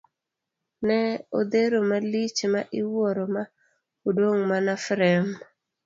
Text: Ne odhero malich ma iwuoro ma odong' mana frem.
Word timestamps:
Ne 0.87 0.97
odhero 1.39 1.79
malich 1.89 2.39
ma 2.53 2.61
iwuoro 2.79 3.23
ma 3.33 3.43
odong' 4.09 4.43
mana 4.49 4.73
frem. 4.85 5.27